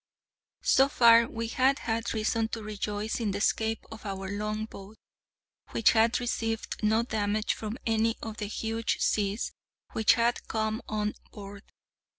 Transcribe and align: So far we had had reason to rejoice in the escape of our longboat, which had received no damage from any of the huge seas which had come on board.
So 0.63 0.89
far 0.89 1.27
we 1.29 1.47
had 1.49 1.77
had 1.77 2.11
reason 2.15 2.47
to 2.47 2.63
rejoice 2.63 3.19
in 3.19 3.29
the 3.29 3.37
escape 3.37 3.85
of 3.91 4.03
our 4.03 4.31
longboat, 4.31 4.97
which 5.69 5.91
had 5.91 6.19
received 6.19 6.81
no 6.81 7.03
damage 7.03 7.53
from 7.53 7.77
any 7.85 8.17
of 8.19 8.37
the 8.37 8.47
huge 8.47 8.97
seas 8.99 9.51
which 9.91 10.13
had 10.13 10.47
come 10.47 10.81
on 10.89 11.13
board. 11.31 11.61